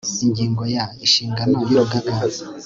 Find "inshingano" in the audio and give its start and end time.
1.05-1.57